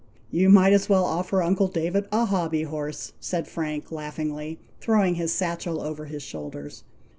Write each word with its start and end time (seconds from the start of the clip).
"You 0.31 0.49
might 0.49 0.73
as 0.73 0.89
well 0.89 1.05
offer 1.05 1.43
uncle 1.43 1.67
David 1.67 2.07
a 2.11 2.25
hobby 2.25 2.63
horse," 2.63 3.13
said 3.19 3.47
Frank, 3.47 3.91
laughingly, 3.91 4.57
throwing 4.79 5.13
his 5.13 5.31
satchel 5.31 5.79
over 5.79 6.05
his 6.05 6.23
shoulders. 6.23 6.83